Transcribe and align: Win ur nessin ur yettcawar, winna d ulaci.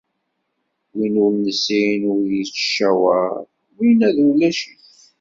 Win 0.95 1.15
ur 1.25 1.33
nessin 1.45 2.01
ur 2.13 2.23
yettcawar, 2.37 3.31
winna 3.77 4.09
d 4.15 4.17
ulaci. 4.29 4.73